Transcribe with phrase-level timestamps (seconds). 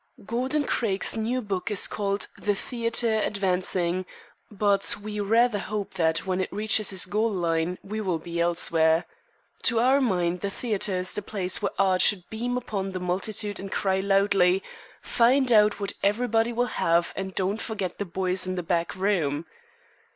[0.25, 4.07] Gordon Craig's new book is called The Theatre Advancing,
[4.49, 9.05] but we rather hope that when it reaches his goal line we will be elsewhere.
[9.65, 13.59] To our mind the theater is the place where Art should beam upon the multitude
[13.59, 14.63] and cry loudly,
[15.03, 19.45] "Find out what everybody will have and don't forget the boys in the back room."